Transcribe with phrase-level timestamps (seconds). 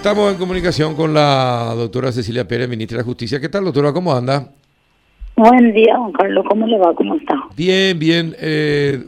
[0.00, 3.38] Estamos en comunicación con la doctora Cecilia Pérez, ministra de Justicia.
[3.38, 3.92] ¿Qué tal, doctora?
[3.92, 4.50] ¿Cómo anda?
[5.36, 6.46] Buen día, Juan Carlos.
[6.48, 6.94] ¿Cómo le va?
[6.94, 7.34] ¿Cómo está?
[7.54, 8.34] Bien, bien.
[8.40, 9.04] Eh,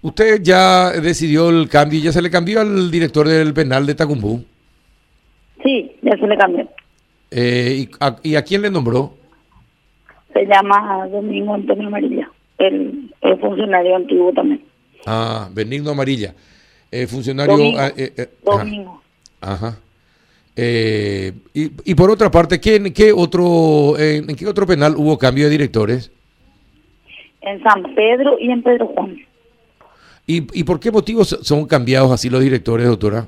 [0.00, 4.42] usted ya decidió el cambio, ya se le cambió al director del penal de Tacumbú.
[5.62, 6.66] Sí, ya se le cambió.
[7.30, 9.18] Eh, y, a, ¿Y a quién le nombró?
[10.32, 14.64] Se llama Domingo Antonio Amarilla, el, el funcionario antiguo también.
[15.04, 16.34] Ah, Benigno Amarilla.
[16.90, 17.54] Eh, funcionario...
[17.54, 17.78] Domingo.
[17.78, 18.30] ah, eh, eh.
[18.42, 19.02] Domingo.
[19.42, 19.76] Ajá.
[20.56, 24.94] Eh, y, y por otra parte, ¿qué, en, qué otro, en, en qué otro penal
[24.96, 26.10] hubo cambio de directores?
[27.42, 29.16] En San Pedro y en Pedro Juan.
[30.26, 33.26] ¿Y, y por qué motivos son cambiados así los directores, doctora?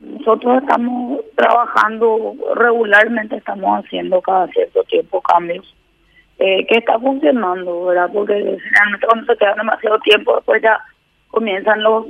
[0.00, 5.74] Nosotros estamos trabajando regularmente, estamos haciendo cada cierto tiempo cambios.
[6.38, 8.08] Eh, que está funcionando, ¿verdad?
[8.14, 10.78] Porque generalmente cuando se queda demasiado tiempo, después ya
[11.28, 12.06] comienzan los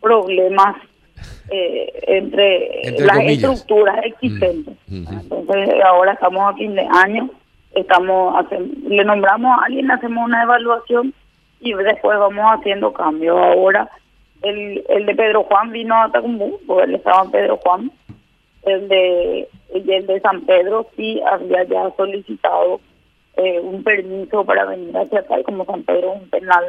[0.00, 0.76] problemas
[1.50, 3.42] eh, entre, Entre las comillas.
[3.52, 4.74] estructuras existentes.
[4.88, 5.36] Mm, ujú.
[5.36, 7.30] Entonces, ahora estamos a fin de año,
[7.74, 8.44] estamos
[8.88, 11.12] le nombramos a alguien, hacemos una evaluación
[11.60, 13.36] y después vamos haciendo cambios.
[13.38, 13.88] Ahora,
[14.42, 17.90] el, el de Pedro Juan vino a Tacumbú, porque él estaba en Pedro Juan.
[18.64, 22.80] El de, el de- el de San Pedro sí había ya solicitado
[23.36, 26.64] eh, un permiso para venir hacia acá, y como San Pedro es un penal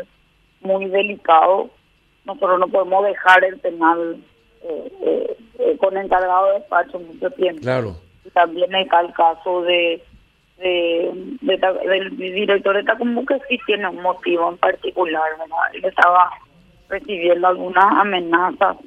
[0.62, 1.70] muy delicado,
[2.26, 4.18] nosotros no podemos dejar el penal
[4.64, 7.62] eh, eh, con encargado de despacho mucho tiempo.
[7.62, 7.96] Claro.
[8.34, 10.02] También está el caso de,
[10.58, 11.12] de,
[11.42, 15.58] de Ta- del director de Tacumbú que sí tiene un motivo en particular, ¿verdad?
[15.74, 16.30] Él estaba
[16.90, 18.78] recibiendo algunas amenazas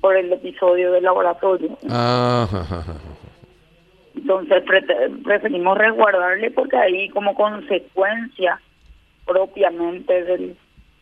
[0.00, 1.76] por el episodio del laboratorio.
[1.90, 2.46] Ah.
[4.14, 4.84] Entonces pre-
[5.24, 8.60] preferimos resguardarle porque ahí como consecuencia
[9.26, 10.56] propiamente del,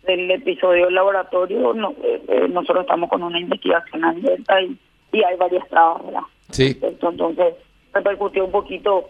[0.05, 1.95] del episodio del laboratorio no-
[2.31, 4.77] eh, eh, nosotros estamos con una investigación abierta y,
[5.13, 6.21] y hay varias trabas, ¿verdad?
[6.51, 6.79] Sí.
[6.81, 7.55] Esto, entonces
[7.93, 9.09] repercutió un poquito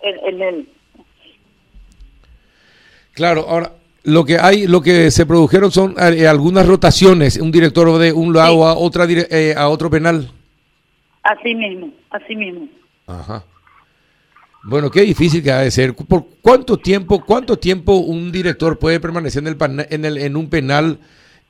[0.00, 0.68] en, en el
[3.14, 3.72] Claro, ahora
[4.04, 8.32] lo que hay, lo que se produjeron son eh, algunas rotaciones, un director de un
[8.32, 8.62] lado Sí.
[8.62, 10.30] a otra eh, a otro penal.
[11.22, 12.68] así mismo, así mismo.
[13.06, 13.44] Ajá.
[14.64, 15.94] Bueno, qué difícil que ha de ser.
[15.94, 20.48] ¿Por cuánto tiempo, cuánto tiempo un director puede permanecer en el, en el en un
[20.48, 20.98] penal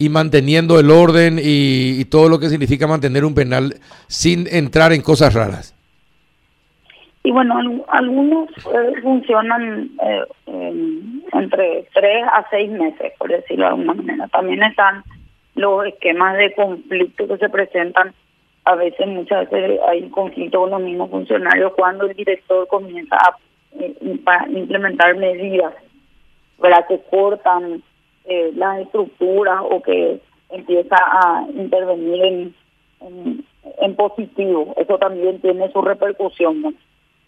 [0.02, 3.74] y manteniendo el orden y, todo lo que significa mantener un penal
[4.08, 5.74] sin entrar en cosas raras?
[7.22, 13.64] Y bueno, al- algunos eh, funcionan eh, en- entre tres a seis meses, por decirlo
[13.66, 14.26] de alguna manera.
[14.28, 15.04] También están
[15.54, 18.12] los esquemas de conflicto que se presentan.
[18.64, 23.36] A veces, muchas veces hay conflicto con los mismos funcionarios cuando el director comienza a
[23.78, 23.94] eh,
[24.50, 25.74] implementar medidas
[26.60, 26.84] ¿verdad?
[26.88, 27.82] que cortan
[28.24, 32.54] eh, las estructuras o que empieza a intervenir en,
[33.80, 34.74] en, positivo.
[34.76, 36.76] Eso también tiene su repercusión.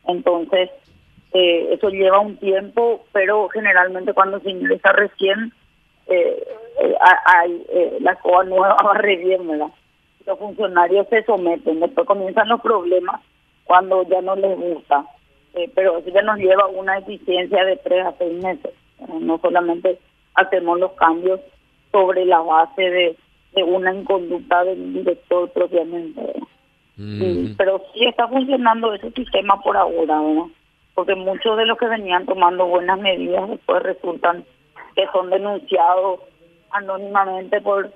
[0.06, 0.70] Entonces,
[1.32, 5.52] eh, eso lleva un tiempo, pero generalmente cuando se ingresa recién,
[6.06, 6.44] eh,
[6.82, 9.68] eh, ha- hay, eh, la escoba nueva barre bien, ¿verdad?
[10.26, 13.20] Los funcionarios se someten, después comienzan los problemas
[13.64, 15.04] cuando ya no les gusta,
[15.54, 18.72] Eh, pero eso ya nos lleva una eficiencia de tres a seis meses.
[19.20, 19.98] No solamente
[20.34, 21.40] hacemos los cambios
[21.92, 23.16] sobre la base de,
[23.54, 26.22] de una inconducta del director propiamente.
[27.56, 30.46] pero sí está funcionando ese sistema por ahora, ¿verdad?
[30.94, 34.44] Porque muchos de los que venían tomando buenas medidas después resultan
[34.94, 36.20] que son denunciados
[36.70, 37.92] anónimamente por,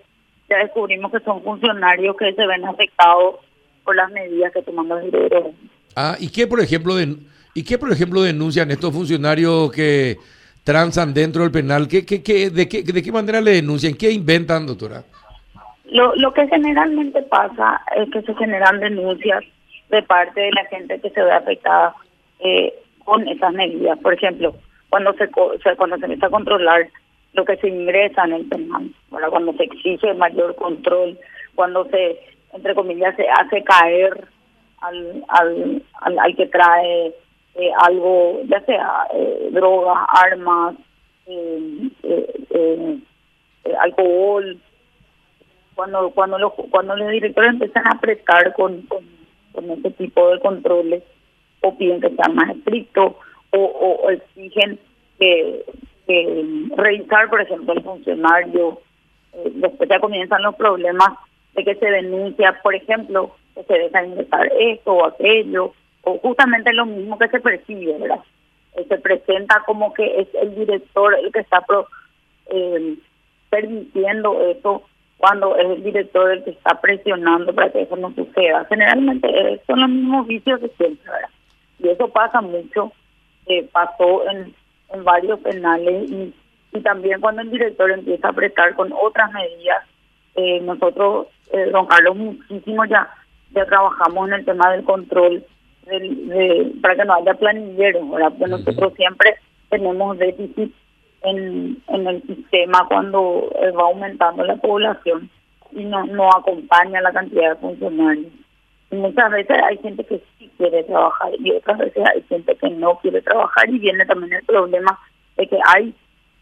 [0.48, 3.36] ya descubrimos que son funcionarios que se ven afectados
[3.84, 5.54] por las medidas que toman los directores.
[5.96, 7.16] Ah, ¿y qué por ejemplo de,
[7.54, 10.16] y qué por ejemplo denuncian estos funcionarios que
[10.68, 11.88] transan dentro del penal?
[11.88, 13.94] ¿Qué, qué, de, qué, ¿De qué manera le denuncian?
[13.94, 15.02] ¿Qué inventan, doctora?
[15.86, 19.42] Lo, lo que generalmente pasa es que se generan denuncias
[19.88, 21.94] de parte de la gente que se ve afectada
[22.40, 23.98] eh, con esas medidas.
[24.00, 24.54] Por ejemplo,
[24.90, 26.86] cuando se, cuando se empieza a controlar
[27.32, 31.18] lo que se ingresa en el penal, cuando se exige mayor control,
[31.54, 32.20] cuando se,
[32.52, 34.28] entre comillas, se hace caer
[34.82, 37.14] al, al, al que trae
[37.54, 40.76] eh, algo, ya sea eh, droga, armas,
[41.26, 41.90] eh,
[42.50, 42.98] eh,
[43.80, 44.58] alcohol,
[45.74, 49.04] cuando cuando los cuando los directores empiezan a apretar con, con,
[49.70, 51.02] ese tipo de controles
[51.62, 53.14] o piden que sean más estrictos
[53.50, 54.78] o, exigen
[55.18, 55.64] que,
[56.06, 56.44] que
[56.76, 58.80] revisar por ejemplo el funcionario
[59.54, 61.10] después ya comienzan los problemas
[61.54, 65.74] de que se denuncia por ejemplo que se deja ingresar esto o aquello
[66.18, 68.20] justamente lo mismo que se percibe verdad
[68.76, 71.64] Eh, se presenta como que es el director el que está
[72.50, 72.96] eh,
[73.50, 74.82] permitiendo eso
[75.18, 78.64] cuando es el director el que está presionando para que eso no suceda.
[78.68, 81.28] Generalmente son los mismos vicios de siempre, ¿verdad?
[81.80, 82.92] Y eso pasa mucho,
[83.46, 84.54] eh, pasó en,
[85.04, 86.34] varios penales y,
[86.82, 89.84] también cuando el director empieza a apretar con otras medidas,
[90.36, 93.08] eh, nosotros, eh, don Carlos, muchísimo ya
[93.52, 95.44] trabajamos en el tema del control
[95.88, 98.32] de, para que no haya planilleros, ¿verdad?
[98.38, 99.36] Porque nosotros siempre
[99.70, 100.72] tenemos déficit
[101.22, 105.30] en, en el sistema cuando eh, va aumentando la población
[105.72, 108.32] y no, no acompaña la cantidad de funcionarios.
[108.90, 112.70] Y muchas veces hay gente que sí quiere trabajar y otras veces hay gente que
[112.70, 114.98] no quiere trabajar y viene también el problema
[115.36, 115.94] de que hay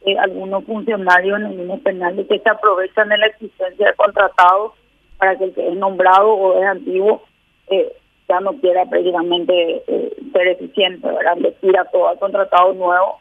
[0.02, 3.94] eh, algunos funcionarios en el mismo penal de que se aprovechan de la existencia de
[3.94, 4.72] contratados
[5.18, 7.22] para que el que es nombrado o es antiguo
[7.68, 7.92] eh,
[8.28, 11.36] ya no quiera prácticamente eh, ser eficiente, ¿verdad?
[11.38, 13.18] Le tira todo al contratado nuevo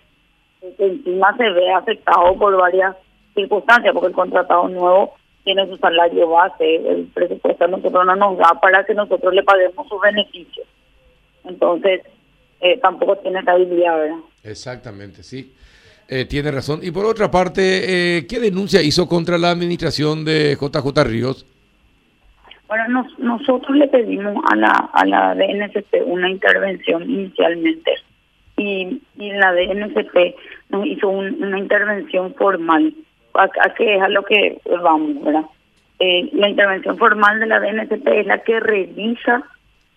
[0.77, 2.95] que encima se ve afectado por varias
[3.35, 5.13] circunstancias, porque el contratado nuevo
[5.43, 9.43] tiene su salario base, el presupuesto a nosotros no nos da para que nosotros le
[9.43, 10.67] paguemos sus beneficios.
[11.43, 12.01] Entonces,
[12.59, 14.17] eh, tampoco tiene estabilidad, ¿verdad?
[14.43, 15.53] Exactamente, sí.
[16.07, 16.79] Eh, tiene razón.
[16.83, 21.45] Y por otra parte, eh, ¿qué denuncia hizo contra la administración de JJ Ríos?
[22.67, 27.91] Bueno, nosotros le pedimos a la, a la DNCP una intervención inicialmente
[28.57, 30.35] y, y la DNCP
[30.69, 32.93] nos hizo una intervención formal.
[33.35, 35.45] ¿A, qué es a lo que vamos, verdad?
[35.99, 39.43] Eh, la intervención formal de la DNCP es la que revisa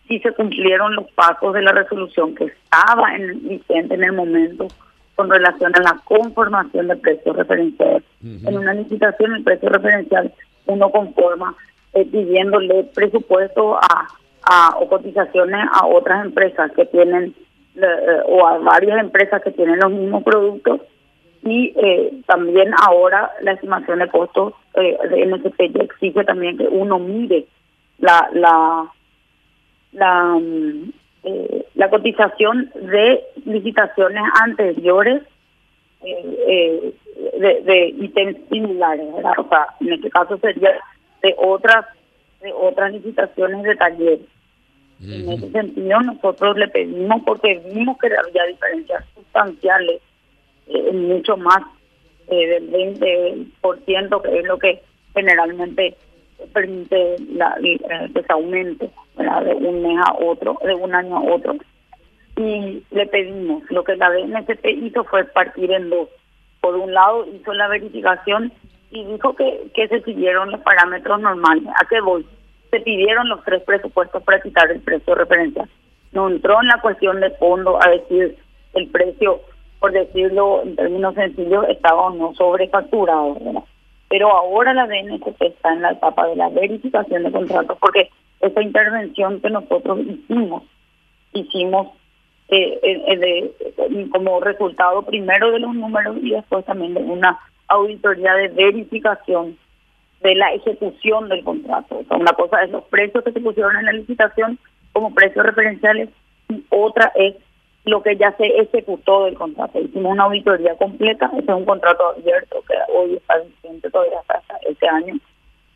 [0.06, 4.68] si se cumplieron los pasos de la resolución que estaba en, vigente en el momento
[5.14, 8.02] con relación a la conformación de precios referenciales.
[8.22, 10.32] En una licitación el precio referencial
[10.66, 11.54] uno conforma
[11.94, 14.08] eh, pidiéndole presupuesto a,
[14.42, 17.34] a, o cotizaciones a otras empresas que tienen
[17.76, 20.80] eh, o a varias empresas que tienen los mismos productos.
[21.44, 26.66] Y eh, también ahora la estimación de costos eh, de MSP ya exige también que
[26.66, 27.46] uno mire
[27.98, 28.92] la la
[29.92, 30.90] la, mm,
[31.74, 35.22] la cotización de licitaciones anteriores
[36.00, 39.06] de, de ítems similares,
[39.38, 40.78] O sea, en este caso sería
[41.22, 41.86] de otras
[42.40, 44.20] de otras licitaciones de talleres.
[45.00, 50.00] En ese sentido, nosotros le pedimos porque vimos que había diferencias sustanciales,
[50.66, 51.62] eh, mucho más
[52.28, 54.82] eh, del 20%, que es lo que
[55.14, 55.96] generalmente
[56.52, 57.78] permite la, eh,
[58.12, 61.56] que se aumente de un mes a otro, de un año a otro.
[62.36, 66.08] Y le pedimos, lo que la BNSP hizo fue partir en dos.
[66.60, 68.52] Por un lado, hizo la verificación
[68.90, 71.68] y dijo que, que se siguieron los parámetros normales.
[71.80, 72.24] ¿A qué voy?
[72.70, 75.68] se pidieron los tres presupuestos para quitar el precio referencial.
[76.12, 78.36] No entró en la cuestión de fondo a decir
[78.74, 79.40] el precio,
[79.80, 83.36] por decirlo en términos sencillos, estaba o no sobrefacturado.
[84.08, 88.62] Pero ahora la DNCP está en la etapa de la verificación de contratos porque esa
[88.62, 90.62] intervención que nosotros hicimos,
[91.32, 91.88] hicimos
[92.48, 97.38] eh, eh, de, como resultado primero de los números y después también de una
[97.68, 99.58] auditoría de verificación
[100.20, 101.98] de la ejecución del contrato.
[101.98, 104.58] O sea, una cosa es los precios que se pusieron en la licitación
[104.92, 106.08] como precios referenciales
[106.48, 107.36] y otra es
[107.84, 109.80] lo que ya se ejecutó del contrato.
[109.80, 114.56] Hicimos una auditoría completa, este es un contrato abierto que hoy está vigente todavía hasta
[114.68, 115.14] este año,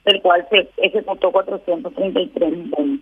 [0.05, 3.01] del cual se ejecutó 433 millones.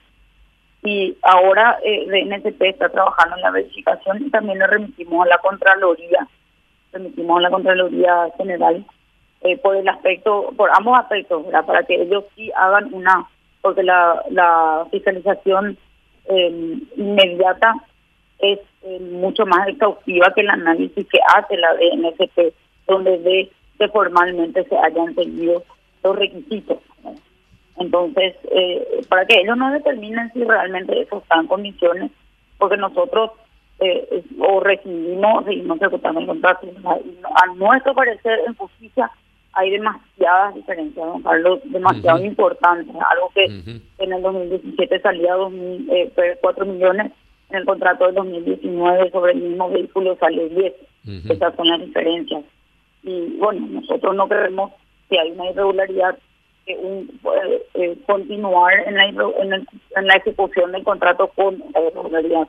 [0.83, 5.39] Y ahora eh, DNSP está trabajando en la verificación y también le remitimos a la
[5.39, 6.27] Contraloría,
[6.93, 8.85] remitimos a la Contraloría General
[9.43, 13.27] eh, por el aspecto, por ambos aspectos, para que ellos sí hagan una,
[13.63, 15.79] porque la, la fiscalización
[16.27, 17.75] eh, inmediata
[18.39, 22.55] es eh, mucho más exhaustiva que el análisis que hace la DNSP,
[22.87, 25.63] donde ve que formalmente se hayan seguido
[26.03, 26.79] los requisitos.
[27.77, 32.11] Entonces, eh, para que ellos no determinen si realmente eso está en condiciones,
[32.59, 33.31] porque nosotros
[33.81, 36.69] eh, o recibimos, seguimos ejecutando el contrato.
[36.85, 39.11] A nuestro parecer, en justicia,
[39.53, 42.95] hay demasiadas diferencias, don Carlos, demasiado importantes.
[43.11, 47.13] Algo que en el 2017 salía 2000, eh, 4 millones,
[47.51, 50.75] en el contrato del 2019 sobre el mismo vehículo sale 10.
[51.31, 52.45] Esas son las diferencias.
[53.03, 54.73] Y bueno, nosotros no queremos
[55.09, 56.17] que hay una irregularidad
[56.67, 57.11] que un,
[57.75, 62.47] eh, continuar en la, en, en la ejecución del contrato con irregularidad.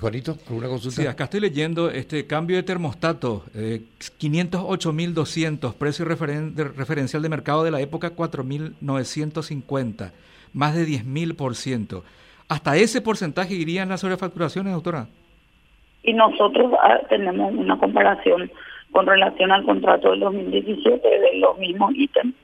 [0.00, 1.00] Juanito, ¿alguna consulta?
[1.00, 3.82] Sí, acá estoy leyendo este cambio de termostato, eh,
[4.18, 10.10] 508.200, precio referencial de mercado de la época 4.950,
[10.52, 12.02] más de 10.000%.
[12.48, 15.06] ¿Hasta ese porcentaje irían las sobrefacturaciones, doctora?
[16.02, 18.50] Y nosotros ah, tenemos una comparación
[18.90, 22.34] con relación al contrato del 2017 de los mismos ítems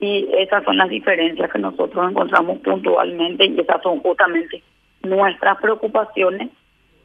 [0.00, 4.62] y esas son las diferencias que nosotros encontramos puntualmente y esas son justamente
[5.08, 6.50] nuestras preocupaciones,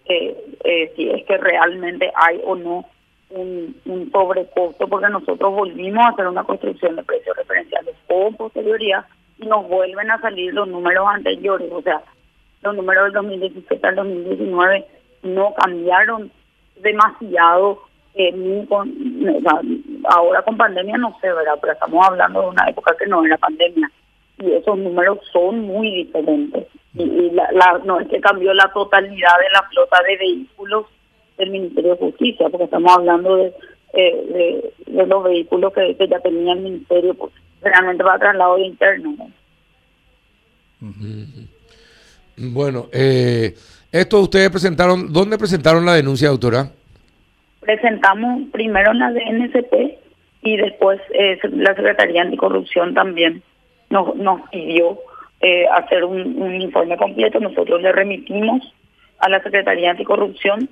[0.05, 2.85] eh, eh, si es que realmente hay o no
[3.29, 9.05] un, un sobrecosto, porque nosotros volvimos a hacer una construcción de precios referenciales con posterioridad
[9.39, 12.01] y nos vuelven a salir los números anteriores, o sea,
[12.61, 14.85] los números del 2017 al 2019
[15.23, 16.31] no cambiaron
[16.81, 17.81] demasiado
[18.13, 18.67] eh,
[20.09, 21.57] ahora con pandemia no sé, ¿verdad?
[21.61, 23.89] Pero estamos hablando de una época que no era pandemia
[24.41, 26.67] y esos números son muy diferentes.
[26.93, 30.85] Y, la, no es que cambió la totalidad de la flota de vehículos
[31.37, 33.53] del Ministerio de Justicia, porque estamos hablando de,
[33.93, 37.31] eh, de, los vehículos que, ya tenía el Ministerio, pues
[37.61, 39.15] realmente va a traslado interno.
[42.37, 43.53] Bueno, eh,
[43.91, 46.71] esto ustedes presentaron, ¿dónde presentaron la denuncia, doctora?
[47.61, 49.97] presentamos primero en la DNCP
[50.41, 53.41] y después eh, la Secretaría Anticorrupción también
[53.91, 54.97] nos, nos pidió
[55.41, 57.39] eh, hacer un, informe completo.
[57.39, 58.61] Nosotros le remitimos
[59.19, 60.69] a la Secretaría Anticorrupción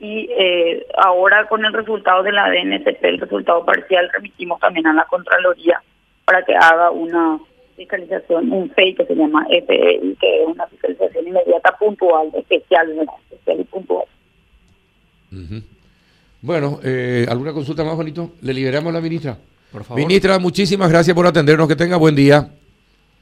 [0.00, 4.92] y eh, ahora con el resultado de la DNCP, el resultado parcial, remitimos también a
[4.92, 5.80] la Contraloría
[6.24, 7.38] para que haga una
[7.76, 13.60] fiscalización, un FEI que se llama FEI, que es una fiscalización inmediata puntual, especial, especial
[13.60, 14.04] y puntual.
[16.42, 18.32] Bueno, eh, ¿alguna consulta más, bonito?
[18.42, 19.38] Le liberamos a la ministra.
[19.70, 20.02] Por favor.
[20.02, 21.68] Ministra, muchísimas gracias por atendernos.
[21.68, 22.50] Que tenga buen día.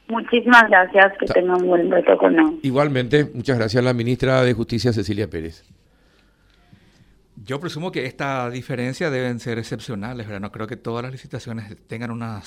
[0.09, 1.13] Muchísimas gracias.
[1.19, 2.61] Que tenga un buen reto con nosotros.
[2.63, 5.65] Igualmente, muchas gracias a la ministra de Justicia, Cecilia Pérez.
[7.45, 10.41] Yo presumo que esta diferencia deben ser excepcionales, ¿verdad?
[10.41, 12.41] No creo que todas las licitaciones tengan una